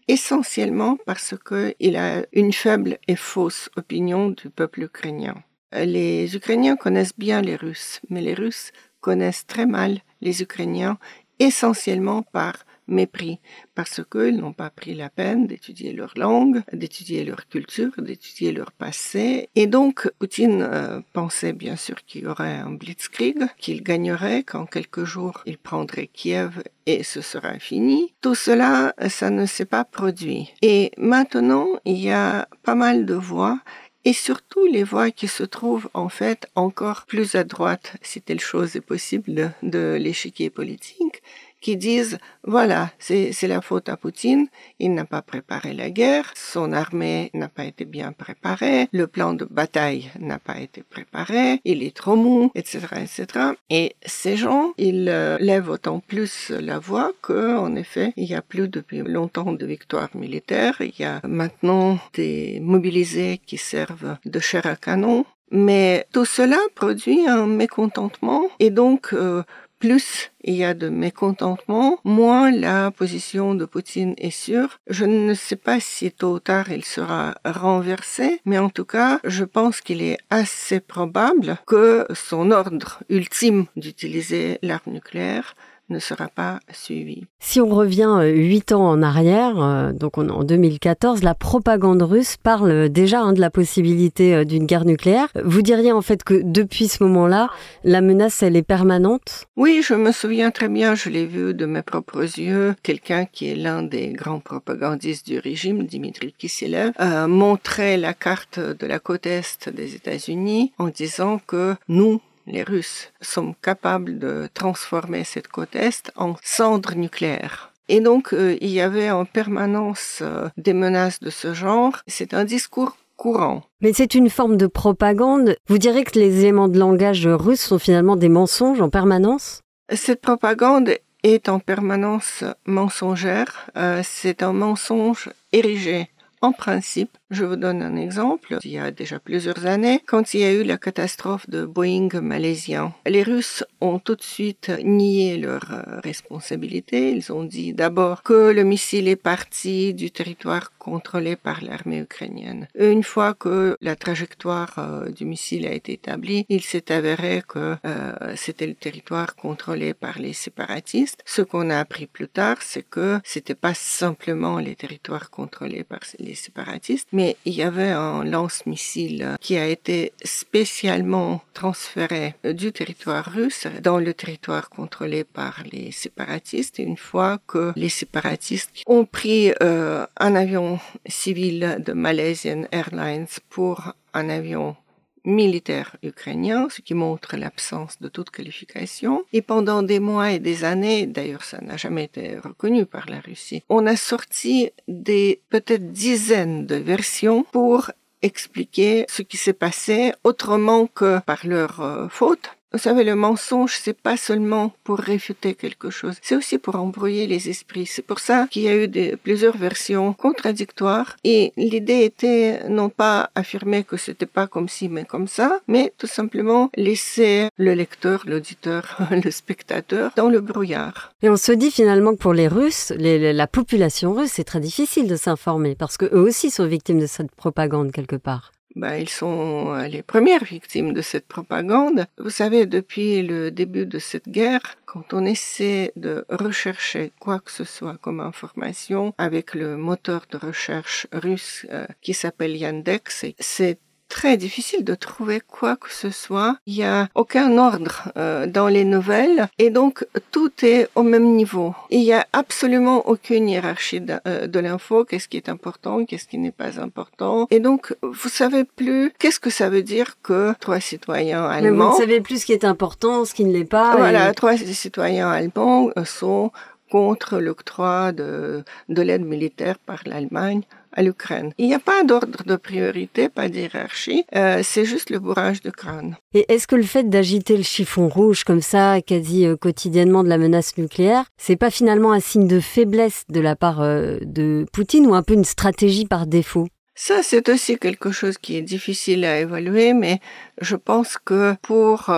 essentiellement 0.08 0.98
parce 1.06 1.34
qu'il 1.46 1.96
a 1.96 2.24
une 2.32 2.52
faible 2.52 2.98
et 3.08 3.16
fausse 3.16 3.70
opinion 3.76 4.30
du 4.30 4.50
peuple 4.50 4.82
ukrainien. 4.82 5.34
Les 5.72 6.36
Ukrainiens 6.36 6.76
connaissent 6.76 7.18
bien 7.18 7.40
les 7.40 7.56
Russes, 7.56 8.00
mais 8.10 8.20
les 8.20 8.34
Russes 8.34 8.72
connaissent 9.00 9.46
très 9.46 9.66
mal 9.66 10.00
les 10.20 10.42
Ukrainiens, 10.42 10.98
essentiellement 11.38 12.22
par 12.22 12.64
mépris, 12.92 13.40
parce 13.74 14.00
qu'ils 14.10 14.36
n'ont 14.36 14.52
pas 14.52 14.70
pris 14.70 14.94
la 14.94 15.10
peine 15.10 15.46
d'étudier 15.46 15.92
leur 15.92 16.12
langue, 16.16 16.62
d'étudier 16.72 17.24
leur 17.24 17.48
culture, 17.48 17.90
d'étudier 17.98 18.52
leur 18.52 18.70
passé. 18.72 19.48
Et 19.56 19.66
donc, 19.66 20.10
Poutine 20.18 20.62
euh, 20.62 21.00
pensait 21.12 21.52
bien 21.52 21.76
sûr 21.76 22.04
qu'il 22.04 22.22
y 22.22 22.26
aurait 22.26 22.58
un 22.58 22.70
blitzkrieg, 22.70 23.46
qu'il 23.58 23.82
gagnerait, 23.82 24.44
qu'en 24.44 24.66
quelques 24.66 25.04
jours, 25.04 25.42
il 25.46 25.58
prendrait 25.58 26.08
Kiev 26.12 26.62
et 26.86 27.02
ce 27.02 27.20
sera 27.20 27.58
fini. 27.58 28.12
Tout 28.20 28.34
cela, 28.34 28.94
ça 29.08 29.30
ne 29.30 29.46
s'est 29.46 29.64
pas 29.64 29.84
produit. 29.84 30.52
Et 30.62 30.92
maintenant, 30.96 31.68
il 31.84 31.98
y 31.98 32.10
a 32.10 32.48
pas 32.62 32.74
mal 32.74 33.06
de 33.06 33.14
voix 33.14 33.58
et 34.04 34.12
surtout 34.12 34.66
les 34.66 34.82
voix 34.82 35.10
qui 35.10 35.28
se 35.28 35.44
trouvent 35.44 35.88
en 35.94 36.08
fait 36.08 36.48
encore 36.56 37.06
plus 37.06 37.34
à 37.36 37.44
droite, 37.44 37.96
si 38.02 38.20
telle 38.20 38.40
chose 38.40 38.74
est 38.74 38.80
possible, 38.80 39.52
de 39.62 39.96
l'échiquier 40.00 40.50
politique, 40.50 41.22
qui 41.62 41.76
disent 41.76 42.18
voilà, 42.44 42.90
c'est 42.98 43.32
la 43.42 43.60
faute 43.60 43.88
à 43.88 43.96
Poutine, 43.96 44.48
il 44.78 44.92
n'a 44.94 45.04
pas 45.04 45.22
préparé 45.22 45.72
la 45.72 45.90
guerre, 45.90 46.32
son 46.34 46.72
armée 46.72 47.30
n'a 47.34 47.48
pas 47.48 47.64
été 47.64 47.84
bien 47.84 48.12
préparée, 48.12 48.88
le 48.92 49.06
plan 49.06 49.32
de 49.32 49.44
bataille 49.44 50.10
n'a 50.18 50.38
pas 50.38 50.58
été 50.58 50.82
préparé, 50.82 51.60
il 51.64 51.82
est 51.82 51.96
trop 51.96 52.16
mou, 52.16 52.50
etc., 52.54 52.80
etc. 53.00 53.46
Et 53.70 53.94
ces 54.04 54.36
gens, 54.36 54.72
ils 54.76 55.08
euh, 55.08 55.38
lèvent 55.38 55.70
autant 55.70 56.00
plus 56.00 56.50
la 56.50 56.80
voix 56.80 57.12
que, 57.22 57.56
en 57.56 57.76
effet, 57.76 58.12
il 58.16 58.28
y 58.28 58.34
a 58.34 58.42
plus 58.42 58.68
depuis 58.68 58.98
longtemps 58.98 59.52
de 59.52 59.64
victoires 59.64 60.10
militaires, 60.14 60.76
il 60.80 60.92
y 60.98 61.04
a 61.04 61.20
maintenant 61.26 61.98
des 62.14 62.58
mobilisés 62.60 63.40
qui 63.46 63.56
servent 63.56 64.16
de 64.24 64.40
chair 64.40 64.66
à 64.66 64.74
canon, 64.74 65.24
mais 65.52 66.06
tout 66.12 66.24
cela 66.24 66.56
produit 66.74 67.28
un 67.28 67.46
mécontentement 67.46 68.48
et 68.58 68.70
donc 68.70 69.12
euh, 69.12 69.42
plus 69.82 70.30
il 70.44 70.54
y 70.54 70.64
a 70.64 70.74
de 70.74 70.88
mécontentement, 70.88 71.98
moins 72.04 72.52
la 72.52 72.92
position 72.92 73.56
de 73.56 73.64
Poutine 73.64 74.14
est 74.16 74.30
sûre. 74.30 74.78
Je 74.88 75.04
ne 75.04 75.34
sais 75.34 75.56
pas 75.56 75.80
si 75.80 76.12
tôt 76.12 76.34
ou 76.34 76.38
tard 76.38 76.70
il 76.70 76.84
sera 76.84 77.34
renversé, 77.44 78.40
mais 78.44 78.58
en 78.58 78.68
tout 78.68 78.84
cas, 78.84 79.18
je 79.24 79.44
pense 79.44 79.80
qu'il 79.80 80.00
est 80.00 80.18
assez 80.30 80.78
probable 80.78 81.58
que 81.66 82.06
son 82.14 82.52
ordre 82.52 83.00
ultime 83.08 83.66
d'utiliser 83.76 84.60
l'arme 84.62 84.92
nucléaire 84.92 85.56
ne 85.88 85.98
sera 85.98 86.28
pas 86.28 86.60
suivi. 86.72 87.24
Si 87.38 87.60
on 87.60 87.68
revient 87.68 88.08
euh, 88.08 88.28
huit 88.28 88.72
ans 88.72 88.88
en 88.88 89.02
arrière, 89.02 89.60
euh, 89.60 89.92
donc 89.92 90.18
en 90.18 90.44
2014, 90.44 91.22
la 91.22 91.34
propagande 91.34 92.02
russe 92.02 92.36
parle 92.36 92.88
déjà 92.88 93.20
hein, 93.20 93.32
de 93.32 93.40
la 93.40 93.50
possibilité 93.50 94.34
euh, 94.34 94.44
d'une 94.44 94.66
guerre 94.66 94.84
nucléaire. 94.84 95.28
Vous 95.44 95.62
diriez 95.62 95.92
en 95.92 96.02
fait 96.02 96.24
que 96.24 96.40
depuis 96.42 96.88
ce 96.88 97.02
moment-là, 97.04 97.50
la 97.84 98.00
menace, 98.00 98.42
elle 98.42 98.56
est 98.56 98.62
permanente? 98.62 99.46
Oui, 99.56 99.82
je 99.84 99.94
me 99.94 100.12
souviens 100.12 100.50
très 100.50 100.68
bien, 100.68 100.94
je 100.94 101.10
l'ai 101.10 101.26
vu 101.26 101.54
de 101.54 101.66
mes 101.66 101.82
propres 101.82 102.22
yeux, 102.22 102.74
quelqu'un 102.82 103.26
qui 103.26 103.48
est 103.48 103.56
l'un 103.56 103.82
des 103.82 104.08
grands 104.08 104.40
propagandistes 104.40 105.26
du 105.26 105.38
régime, 105.38 105.84
Dimitri 105.84 106.34
Kiselev, 106.36 106.92
montrait 107.28 107.96
la 107.96 108.14
carte 108.14 108.58
de 108.58 108.86
la 108.86 108.98
côte 108.98 109.26
est 109.26 109.68
des 109.68 109.94
États-Unis 109.94 110.72
en 110.78 110.88
disant 110.88 111.40
que 111.46 111.74
nous, 111.88 112.20
les 112.46 112.62
Russes, 112.62 113.12
sont 113.20 113.54
capables 113.62 114.18
de 114.18 114.48
transformer 114.54 115.24
cette 115.24 115.48
côte 115.48 115.76
Est 115.76 116.12
en 116.16 116.34
cendre 116.42 116.94
nucléaire. 116.94 117.72
Et 117.88 118.00
donc, 118.00 118.32
euh, 118.32 118.56
il 118.60 118.70
y 118.70 118.80
avait 118.80 119.10
en 119.10 119.24
permanence 119.24 120.20
euh, 120.22 120.48
des 120.56 120.72
menaces 120.72 121.20
de 121.20 121.30
ce 121.30 121.52
genre. 121.52 121.98
C'est 122.06 122.34
un 122.34 122.44
discours 122.44 122.96
courant. 123.16 123.62
Mais 123.80 123.92
c'est 123.92 124.14
une 124.14 124.30
forme 124.30 124.56
de 124.56 124.66
propagande. 124.66 125.56
Vous 125.68 125.78
direz 125.78 126.04
que 126.04 126.18
les 126.18 126.40
éléments 126.40 126.68
de 126.68 126.78
langage 126.78 127.26
russes 127.26 127.60
sont 127.60 127.78
finalement 127.78 128.16
des 128.16 128.28
mensonges 128.28 128.80
en 128.80 128.88
permanence? 128.88 129.60
Cette 129.92 130.20
propagande 130.20 130.94
est 131.22 131.48
en 131.48 131.58
permanence 131.58 132.44
mensongère. 132.66 133.70
Euh, 133.76 134.00
c'est 134.04 134.42
un 134.42 134.52
mensonge 134.52 135.30
érigé 135.52 136.08
en 136.40 136.52
principe, 136.52 137.16
je 137.32 137.44
vous 137.44 137.56
donne 137.56 137.82
un 137.82 137.96
exemple. 137.96 138.58
Il 138.64 138.70
y 138.70 138.78
a 138.78 138.90
déjà 138.90 139.18
plusieurs 139.18 139.66
années, 139.66 140.02
quand 140.06 140.34
il 140.34 140.40
y 140.40 140.44
a 140.44 140.52
eu 140.52 140.62
la 140.62 140.78
catastrophe 140.78 141.48
de 141.48 141.64
Boeing 141.64 142.08
malaisien, 142.20 142.94
les 143.06 143.22
Russes 143.22 143.64
ont 143.80 143.98
tout 143.98 144.14
de 144.14 144.22
suite 144.22 144.70
nié 144.84 145.36
leur 145.38 145.72
euh, 145.72 146.00
responsabilité. 146.00 147.12
Ils 147.12 147.32
ont 147.32 147.44
dit 147.44 147.72
d'abord 147.72 148.22
que 148.22 148.52
le 148.52 148.64
missile 148.64 149.08
est 149.08 149.16
parti 149.16 149.94
du 149.94 150.10
territoire 150.10 150.76
contrôlé 150.78 151.36
par 151.36 151.62
l'armée 151.62 152.00
ukrainienne. 152.00 152.68
Une 152.74 153.02
fois 153.02 153.34
que 153.34 153.76
la 153.80 153.96
trajectoire 153.96 154.74
euh, 154.78 155.08
du 155.10 155.24
missile 155.24 155.66
a 155.66 155.72
été 155.72 155.92
établie, 155.94 156.44
il 156.48 156.62
s'est 156.62 156.92
avéré 156.92 157.42
que 157.46 157.76
euh, 157.84 158.12
c'était 158.36 158.66
le 158.66 158.74
territoire 158.74 159.34
contrôlé 159.36 159.94
par 159.94 160.18
les 160.18 160.32
séparatistes. 160.32 161.22
Ce 161.24 161.42
qu'on 161.42 161.70
a 161.70 161.78
appris 161.78 162.06
plus 162.06 162.28
tard, 162.28 162.58
c'est 162.60 162.88
que 162.88 163.20
c'était 163.24 163.54
pas 163.54 163.74
simplement 163.74 164.58
les 164.58 164.74
territoires 164.74 165.30
contrôlés 165.30 165.84
par 165.84 166.00
les 166.18 166.34
séparatistes, 166.34 167.08
mais 167.12 167.21
il 167.44 167.54
y 167.54 167.62
avait 167.62 167.90
un 167.90 168.24
lance-missile 168.24 169.36
qui 169.40 169.56
a 169.56 169.66
été 169.66 170.12
spécialement 170.24 171.42
transféré 171.54 172.34
du 172.44 172.72
territoire 172.72 173.24
russe 173.30 173.66
dans 173.82 173.98
le 173.98 174.14
territoire 174.14 174.70
contrôlé 174.70 175.24
par 175.24 175.62
les 175.70 175.92
séparatistes. 175.92 176.78
Une 176.78 176.96
fois 176.96 177.38
que 177.46 177.72
les 177.76 177.88
séparatistes 177.88 178.70
ont 178.86 179.04
pris 179.04 179.52
euh, 179.62 180.06
un 180.16 180.34
avion 180.34 180.78
civil 181.06 181.82
de 181.86 181.92
Malaysian 181.92 182.64
Airlines 182.72 183.26
pour 183.50 183.92
un 184.14 184.28
avion 184.28 184.76
militaire 185.24 185.96
ukrainien, 186.02 186.68
ce 186.70 186.80
qui 186.80 186.94
montre 186.94 187.36
l'absence 187.36 188.00
de 188.00 188.08
toute 188.08 188.30
qualification. 188.30 189.24
Et 189.32 189.42
pendant 189.42 189.82
des 189.82 190.00
mois 190.00 190.32
et 190.32 190.38
des 190.38 190.64
années, 190.64 191.06
d'ailleurs 191.06 191.44
ça 191.44 191.60
n'a 191.60 191.76
jamais 191.76 192.04
été 192.04 192.38
reconnu 192.38 192.86
par 192.86 193.08
la 193.08 193.20
Russie, 193.20 193.62
on 193.68 193.86
a 193.86 193.96
sorti 193.96 194.70
des 194.88 195.40
peut-être 195.50 195.92
dizaines 195.92 196.66
de 196.66 196.76
versions 196.76 197.44
pour 197.52 197.90
expliquer 198.22 199.04
ce 199.08 199.22
qui 199.22 199.36
s'est 199.36 199.52
passé 199.52 200.12
autrement 200.24 200.86
que 200.86 201.18
par 201.20 201.46
leur 201.46 201.80
euh, 201.80 202.08
faute. 202.08 202.50
Vous 202.72 202.78
savez, 202.78 203.04
le 203.04 203.14
mensonge, 203.14 203.76
c'est 203.78 203.98
pas 203.98 204.16
seulement 204.16 204.72
pour 204.82 204.98
réfuter 204.98 205.54
quelque 205.54 205.90
chose, 205.90 206.14
c'est 206.22 206.36
aussi 206.36 206.56
pour 206.56 206.76
embrouiller 206.76 207.26
les 207.26 207.50
esprits. 207.50 207.84
C'est 207.84 208.00
pour 208.02 208.18
ça 208.18 208.46
qu'il 208.50 208.62
y 208.62 208.68
a 208.68 208.76
eu 208.76 209.16
plusieurs 209.16 209.56
versions 209.56 210.14
contradictoires 210.14 211.16
et 211.22 211.52
l'idée 211.58 212.04
était 212.04 212.66
non 212.70 212.88
pas 212.88 213.30
affirmer 213.34 213.84
que 213.84 213.98
c'était 213.98 214.24
pas 214.24 214.46
comme 214.46 214.70
ci 214.70 214.88
mais 214.88 215.04
comme 215.04 215.28
ça, 215.28 215.60
mais 215.68 215.92
tout 215.98 216.06
simplement 216.06 216.70
laisser 216.74 217.48
le 217.58 217.74
lecteur, 217.74 218.22
l'auditeur, 218.26 218.98
le 219.10 219.30
spectateur 219.30 220.12
dans 220.16 220.30
le 220.30 220.40
brouillard. 220.40 221.12
Et 221.22 221.28
on 221.28 221.36
se 221.36 221.52
dit 221.52 221.70
finalement 221.70 222.12
que 222.14 222.20
pour 222.20 222.32
les 222.32 222.48
Russes, 222.48 222.92
la 222.98 223.46
population 223.46 224.14
russe, 224.14 224.32
c'est 224.32 224.44
très 224.44 224.60
difficile 224.60 225.08
de 225.08 225.16
s'informer 225.16 225.74
parce 225.74 225.98
que 225.98 226.06
eux 226.06 226.22
aussi 226.22 226.50
sont 226.50 226.66
victimes 226.66 227.00
de 227.00 227.06
cette 227.06 227.34
propagande 227.34 227.92
quelque 227.92 228.16
part 228.16 228.52
ben, 228.74 228.94
ils 228.94 229.08
sont 229.08 229.74
euh, 229.74 229.86
les 229.88 230.02
premières 230.02 230.44
victimes 230.44 230.92
de 230.92 231.02
cette 231.02 231.26
propagande. 231.26 232.06
Vous 232.18 232.30
savez, 232.30 232.66
depuis 232.66 233.22
le 233.22 233.50
début 233.50 233.86
de 233.86 233.98
cette 233.98 234.28
guerre, 234.28 234.62
quand 234.86 235.12
on 235.12 235.24
essaie 235.24 235.92
de 235.96 236.24
rechercher 236.28 237.12
quoi 237.18 237.38
que 237.40 237.50
ce 237.50 237.64
soit 237.64 237.98
comme 237.98 238.20
information 238.20 239.14
avec 239.18 239.54
le 239.54 239.76
moteur 239.76 240.26
de 240.30 240.38
recherche 240.38 241.06
russe 241.12 241.66
euh, 241.70 241.86
qui 242.00 242.14
s'appelle 242.14 242.56
Yandex, 242.56 243.26
c'est 243.38 243.78
très 244.12 244.36
difficile 244.36 244.84
de 244.84 244.94
trouver 244.94 245.40
quoi 245.40 245.74
que 245.76 245.90
ce 245.90 246.10
soit. 246.10 246.56
Il 246.66 246.74
n'y 246.74 246.84
a 246.84 247.08
aucun 247.14 247.56
ordre 247.56 248.12
euh, 248.18 248.46
dans 248.46 248.68
les 248.68 248.84
nouvelles 248.84 249.48
et 249.58 249.70
donc 249.70 250.06
tout 250.30 250.52
est 250.62 250.86
au 250.94 251.02
même 251.02 251.28
niveau. 251.34 251.74
Il 251.88 252.00
n'y 252.00 252.12
a 252.12 252.26
absolument 252.34 253.08
aucune 253.08 253.48
hiérarchie 253.48 254.02
de, 254.02 254.16
euh, 254.28 254.46
de 254.46 254.60
l'info, 254.60 255.06
qu'est-ce 255.06 255.28
qui 255.28 255.38
est 255.38 255.48
important, 255.48 256.04
qu'est-ce 256.04 256.28
qui 256.28 256.36
n'est 256.36 256.58
pas 256.64 256.78
important. 256.78 257.46
Et 257.50 257.58
donc 257.58 257.96
vous 258.02 258.28
savez 258.28 258.64
plus 258.64 259.12
qu'est-ce 259.18 259.40
que 259.40 259.48
ça 259.48 259.70
veut 259.70 259.82
dire 259.82 260.16
que 260.22 260.52
trois 260.60 260.80
citoyens 260.80 261.44
allemands. 261.46 261.70
Mais 261.70 261.90
vous 261.92 261.92
ne 261.92 262.06
savez 262.06 262.20
plus 262.20 262.42
ce 262.42 262.46
qui 262.46 262.52
est 262.52 262.66
important, 262.66 263.24
ce 263.24 263.32
qui 263.32 263.46
ne 263.46 263.52
l'est 263.52 263.64
pas. 263.64 263.96
Voilà, 263.96 264.34
trois 264.34 264.58
citoyens 264.58 265.30
allemands 265.30 265.88
sont 266.04 266.52
contre 266.90 267.38
l'octroi 267.38 268.12
de, 268.12 268.62
de 268.90 269.02
l'aide 269.02 269.24
militaire 269.24 269.78
par 269.78 270.00
l'Allemagne 270.04 270.60
à 270.92 271.02
l'Ukraine. 271.02 271.52
Il 271.58 271.66
n'y 271.66 271.74
a 271.74 271.78
pas 271.78 272.04
d'ordre 272.04 272.44
de 272.44 272.56
priorité, 272.56 273.28
pas 273.28 273.48
d'hierarchie, 273.48 274.24
euh, 274.34 274.60
c'est 274.62 274.84
juste 274.84 275.10
le 275.10 275.18
bourrage 275.18 275.62
de 275.62 275.70
crâne. 275.70 276.16
Et 276.34 276.44
est-ce 276.52 276.66
que 276.66 276.76
le 276.76 276.82
fait 276.82 277.08
d'agiter 277.08 277.56
le 277.56 277.62
chiffon 277.62 278.08
rouge 278.08 278.44
comme 278.44 278.62
ça, 278.62 279.00
quasi 279.00 279.46
euh, 279.46 279.56
quotidiennement 279.56 280.22
de 280.22 280.28
la 280.28 280.38
menace 280.38 280.76
nucléaire, 280.76 281.24
c'est 281.38 281.56
pas 281.56 281.70
finalement 281.70 282.12
un 282.12 282.20
signe 282.20 282.46
de 282.46 282.60
faiblesse 282.60 283.24
de 283.28 283.40
la 283.40 283.56
part 283.56 283.80
euh, 283.80 284.18
de 284.22 284.66
Poutine 284.72 285.06
ou 285.06 285.14
un 285.14 285.22
peu 285.22 285.34
une 285.34 285.44
stratégie 285.44 286.06
par 286.06 286.26
défaut? 286.26 286.68
Ça, 286.94 287.22
c'est 287.22 287.48
aussi 287.48 287.78
quelque 287.78 288.12
chose 288.12 288.36
qui 288.36 288.56
est 288.56 288.62
difficile 288.62 289.24
à 289.24 289.40
évaluer, 289.40 289.94
mais 289.94 290.20
je 290.60 290.76
pense 290.76 291.16
que 291.16 291.54
pour 291.62 292.10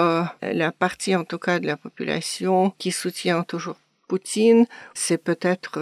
la 0.42 0.72
partie, 0.72 1.14
en 1.14 1.22
tout 1.22 1.38
cas, 1.38 1.60
de 1.60 1.66
la 1.66 1.76
population 1.76 2.72
qui 2.76 2.90
soutient 2.90 3.44
toujours 3.44 3.76
Poutine, 4.08 4.66
c'est 4.92 5.16
peut-être 5.16 5.78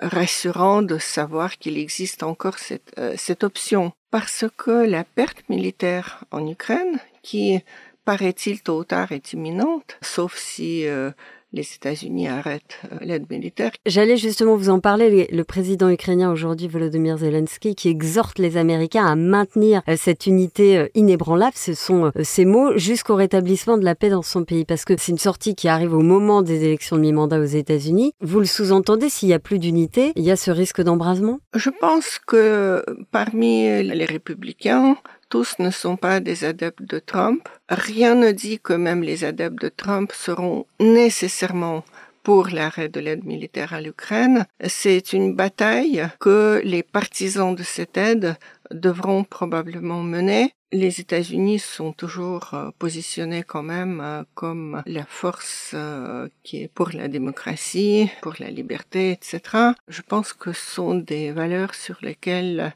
rassurant 0.00 0.82
de 0.82 0.98
savoir 0.98 1.58
qu'il 1.58 1.78
existe 1.78 2.22
encore 2.22 2.58
cette, 2.58 2.94
euh, 2.98 3.14
cette 3.16 3.44
option. 3.44 3.92
Parce 4.10 4.44
que 4.56 4.70
la 4.70 5.04
perte 5.04 5.48
militaire 5.48 6.24
en 6.30 6.46
Ukraine, 6.46 6.98
qui 7.22 7.60
paraît-il 8.04 8.62
tôt 8.62 8.78
ou 8.78 8.84
tard 8.84 9.12
est 9.12 9.32
imminente, 9.34 9.98
sauf 10.00 10.36
si 10.36 10.86
euh, 10.86 11.10
les 11.52 11.74
États-Unis 11.74 12.28
arrêtent 12.28 12.78
euh, 12.92 12.98
l'aide 13.00 13.30
militaire. 13.30 13.70
J'allais 13.86 14.16
justement 14.16 14.56
vous 14.56 14.68
en 14.68 14.80
parler. 14.80 15.28
Le 15.32 15.44
président 15.44 15.88
ukrainien 15.88 16.30
aujourd'hui, 16.30 16.68
Volodymyr 16.68 17.18
Zelensky, 17.18 17.74
qui 17.74 17.88
exhorte 17.88 18.38
les 18.38 18.56
Américains 18.56 19.06
à 19.06 19.16
maintenir 19.16 19.82
euh, 19.88 19.96
cette 19.96 20.26
unité 20.26 20.78
euh, 20.78 20.88
inébranlable, 20.94 21.56
ce 21.56 21.74
sont 21.74 22.12
ces 22.22 22.44
mots, 22.44 22.76
jusqu'au 22.76 23.14
rétablissement 23.14 23.78
de 23.78 23.84
la 23.84 23.94
paix 23.94 24.10
dans 24.10 24.22
son 24.22 24.44
pays. 24.44 24.64
Parce 24.64 24.84
que 24.84 24.94
c'est 24.98 25.12
une 25.12 25.18
sortie 25.18 25.54
qui 25.54 25.68
arrive 25.68 25.94
au 25.94 26.02
moment 26.02 26.42
des 26.42 26.64
élections 26.64 26.96
de 26.96 27.00
mi-mandat 27.00 27.40
aux 27.40 27.44
États-Unis. 27.44 28.12
Vous 28.20 28.40
le 28.40 28.46
sous-entendez, 28.46 29.08
s'il 29.08 29.28
n'y 29.28 29.34
a 29.34 29.38
plus 29.38 29.58
d'unité, 29.58 30.12
il 30.16 30.24
y 30.24 30.30
a 30.30 30.36
ce 30.36 30.50
risque 30.50 30.82
d'embrasement? 30.82 31.40
Je 31.54 31.70
pense 31.70 32.18
que 32.18 32.84
parmi 33.10 33.62
les 33.82 34.04
républicains, 34.04 34.96
tous 35.28 35.58
ne 35.58 35.70
sont 35.70 35.96
pas 35.96 36.20
des 36.20 36.44
adeptes 36.44 36.82
de 36.82 36.98
Trump. 36.98 37.48
Rien 37.68 38.14
ne 38.14 38.32
dit 38.32 38.58
que 38.60 38.72
même 38.72 39.02
les 39.02 39.24
adeptes 39.24 39.60
de 39.60 39.68
Trump 39.68 40.12
seront 40.12 40.66
nécessairement 40.80 41.84
pour 42.22 42.48
l'arrêt 42.48 42.88
de 42.88 43.00
l'aide 43.00 43.24
militaire 43.24 43.72
à 43.72 43.80
l'Ukraine. 43.80 44.44
C'est 44.66 45.12
une 45.12 45.34
bataille 45.34 46.06
que 46.20 46.60
les 46.64 46.82
partisans 46.82 47.54
de 47.54 47.62
cette 47.62 47.96
aide 47.96 48.36
devront 48.70 49.24
probablement 49.24 50.02
mener. 50.02 50.52
Les 50.70 51.00
États-Unis 51.00 51.58
sont 51.58 51.92
toujours 51.92 52.50
euh, 52.52 52.68
positionnés 52.78 53.42
quand 53.42 53.62
même 53.62 54.02
euh, 54.02 54.24
comme 54.34 54.82
la 54.84 55.06
force 55.06 55.70
euh, 55.72 56.28
qui 56.42 56.62
est 56.62 56.68
pour 56.68 56.90
la 56.92 57.08
démocratie, 57.08 58.10
pour 58.20 58.34
la 58.38 58.50
liberté, 58.50 59.12
etc. 59.12 59.40
Je 59.88 60.02
pense 60.02 60.34
que 60.34 60.52
ce 60.52 60.70
sont 60.74 60.94
des 60.94 61.32
valeurs 61.32 61.74
sur 61.74 61.96
lesquelles 62.02 62.74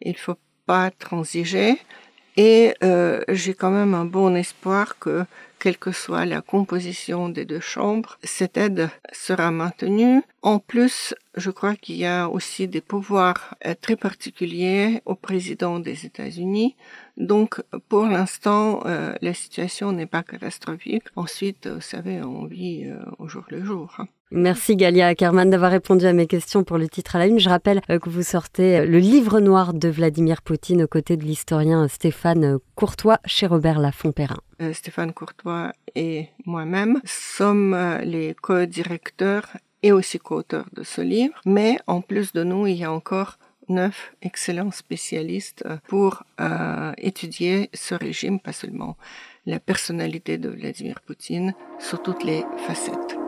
il 0.00 0.16
faut 0.16 0.36
pas 0.66 0.90
transiger. 0.90 1.78
Et 2.36 2.74
euh, 2.82 3.20
j'ai 3.28 3.54
quand 3.54 3.70
même 3.70 3.94
un 3.94 4.04
bon 4.04 4.34
espoir 4.34 4.98
que, 4.98 5.24
quelle 5.60 5.78
que 5.78 5.92
soit 5.92 6.24
la 6.26 6.40
composition 6.40 7.28
des 7.28 7.44
deux 7.44 7.60
chambres, 7.60 8.18
cette 8.24 8.56
aide 8.56 8.90
sera 9.12 9.52
maintenue. 9.52 10.20
En 10.42 10.58
plus, 10.58 11.14
je 11.36 11.50
crois 11.52 11.76
qu'il 11.76 11.96
y 11.96 12.06
a 12.06 12.28
aussi 12.28 12.66
des 12.66 12.80
pouvoirs 12.80 13.54
euh, 13.64 13.74
très 13.80 13.94
particuliers 13.94 15.00
au 15.04 15.14
président 15.14 15.78
des 15.78 16.06
États-Unis. 16.06 16.74
Donc, 17.16 17.62
pour 17.88 18.06
l'instant, 18.06 18.82
euh, 18.84 19.14
la 19.22 19.32
situation 19.32 19.92
n'est 19.92 20.06
pas 20.06 20.24
catastrophique. 20.24 21.04
Ensuite, 21.14 21.68
vous 21.68 21.80
savez, 21.80 22.20
on 22.20 22.46
vit 22.46 22.90
au 23.20 23.28
jour 23.28 23.44
le 23.48 23.64
jour. 23.64 23.94
Hein. 23.98 24.08
Merci 24.30 24.74
Galia 24.74 25.08
Ackerman 25.08 25.50
d'avoir 25.50 25.70
répondu 25.70 26.06
à 26.06 26.12
mes 26.12 26.26
questions 26.26 26.64
pour 26.64 26.78
le 26.78 26.88
titre 26.88 27.14
à 27.14 27.18
la 27.18 27.26
une. 27.26 27.38
Je 27.38 27.48
rappelle 27.48 27.82
euh, 27.90 27.98
que 27.98 28.08
vous 28.08 28.22
sortez 28.22 28.78
euh, 28.78 28.86
le 28.86 28.98
livre 28.98 29.38
noir 29.38 29.74
de 29.74 29.88
Vladimir 29.88 30.42
Poutine 30.42 30.82
aux 30.82 30.88
côtés 30.88 31.16
de 31.16 31.24
l'historien 31.24 31.86
Stéphane 31.88 32.58
Courtois 32.74 33.18
chez 33.26 33.46
Robert 33.46 33.78
Laffont-Perrin. 33.78 34.40
Euh, 34.62 34.72
Stéphane 34.72 35.12
Courtois 35.12 35.72
et 35.94 36.28
moi-même 36.46 37.00
sommes 37.04 37.76
les 38.02 38.34
co-directeurs 38.34 39.48
et 39.82 39.92
aussi 39.92 40.18
co-auteurs 40.18 40.68
de 40.72 40.82
ce 40.82 41.02
livre. 41.02 41.38
Mais 41.44 41.78
en 41.86 42.00
plus 42.00 42.32
de 42.32 42.42
nous, 42.42 42.66
il 42.66 42.76
y 42.76 42.84
a 42.84 42.92
encore 42.92 43.38
neuf 43.68 44.14
excellents 44.22 44.70
spécialistes 44.70 45.64
pour 45.88 46.24
étudier 46.98 47.70
ce 47.72 47.94
régime, 47.94 48.38
pas 48.38 48.52
seulement 48.52 48.96
la 49.46 49.58
personnalité 49.58 50.36
de 50.36 50.50
Vladimir 50.50 51.00
Poutine, 51.00 51.54
sous 51.78 51.96
toutes 51.96 52.24
les 52.24 52.44
facettes. 52.66 53.23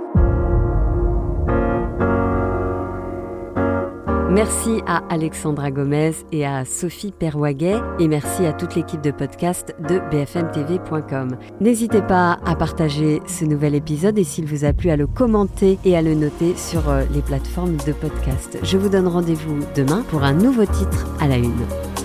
Merci 4.37 4.83
à 4.87 5.03
Alexandra 5.09 5.70
Gomez 5.70 6.12
et 6.31 6.44
à 6.44 6.66
Sophie 6.66 7.11
Perwaguet 7.11 7.81
et 7.99 8.07
merci 8.07 8.44
à 8.44 8.53
toute 8.53 8.75
l'équipe 8.75 9.01
de 9.01 9.11
podcast 9.11 9.75
de 9.88 9.99
bfmtv.com. 10.11 11.38
N'hésitez 11.62 12.03
pas 12.03 12.38
à 12.44 12.55
partager 12.55 13.22
ce 13.27 13.46
nouvel 13.46 13.75
épisode 13.75 14.18
et 14.18 14.25
s'il 14.25 14.44
vous 14.44 14.66
a 14.66 14.75
plu 14.75 14.90
à 14.90 14.96
le 14.96 15.07
commenter 15.07 15.79
et 15.87 15.96
à 15.96 16.03
le 16.03 16.14
noter 16.14 16.55
sur 16.55 16.90
euh, 16.90 17.05
les 17.14 17.22
plateformes 17.22 17.79
de 17.87 17.94
podcast. 17.94 18.59
Je 18.62 18.77
vous 18.77 18.90
donne 18.90 19.09
rendez-vous 19.09 19.61
demain 19.75 20.05
pour 20.11 20.22
un 20.22 20.35
nouveau 20.35 20.66
titre 20.66 21.07
à 21.18 21.29
la 21.29 21.38
une. 21.38 21.95